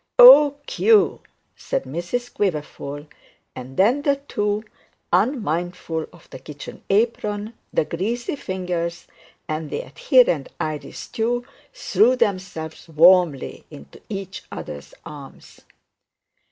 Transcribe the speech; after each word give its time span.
'Oh, 0.17 0.57
Q!' 0.65 1.21
said 1.55 1.83
Mrs 1.83 2.33
Quiverful; 2.33 3.05
and 3.55 3.77
then 3.77 4.01
the 4.01 4.15
two, 4.15 4.63
unmindful 5.13 6.07
of 6.11 6.27
the 6.31 6.39
kitchen 6.39 6.81
apron, 6.89 7.53
the 7.71 7.85
greasy 7.85 8.35
fingers, 8.35 9.05
and 9.47 9.69
the 9.69 9.81
adherent 9.81 10.49
Irish 10.59 10.97
stew, 10.97 11.45
threw 11.71 12.15
themselves 12.15 12.87
warmly 12.89 13.63
into 13.69 14.01
each 14.09 14.41
other's 14.51 14.95
arms. 15.05 15.61